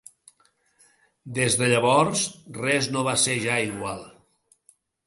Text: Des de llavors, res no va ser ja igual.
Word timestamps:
Des 1.39 1.59
de 1.59 1.69
llavors, 1.73 2.25
res 2.59 2.91
no 2.97 3.07
va 3.11 3.17
ser 3.27 3.39
ja 3.49 3.63
igual. 3.71 4.07